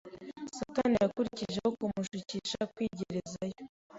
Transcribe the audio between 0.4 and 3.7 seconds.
Satani yakurikijeho kumushukisha kwigerezaho